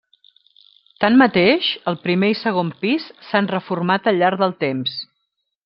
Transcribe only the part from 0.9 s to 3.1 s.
Tanmateix, el primer i segon pis,